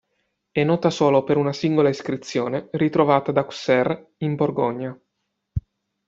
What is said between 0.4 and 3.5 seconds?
È nota solo per una singola iscrizione ritrovata ad